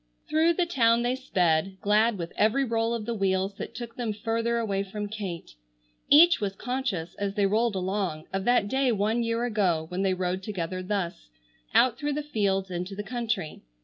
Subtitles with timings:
[0.27, 4.13] Through the town they sped, glad with every roll of the wheels that took them
[4.13, 5.51] further away from Kate.
[6.09, 10.15] Each was conscious, as they rolled along, of that day one year ago when they
[10.15, 11.29] rode together thus,
[11.75, 13.61] out through the fields into the country.